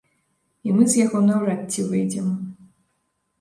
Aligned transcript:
І 0.69 0.71
мы 0.77 0.87
з 0.93 1.03
яго 1.05 1.21
наўрад 1.27 1.61
ці 1.77 1.85
выйдзем. 1.91 2.33